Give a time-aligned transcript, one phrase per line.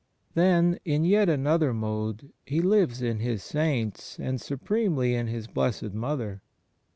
[0.33, 5.93] Then, in yet another mode He lives in His Saints and supremely in His Blessed
[5.93, 6.41] Mother.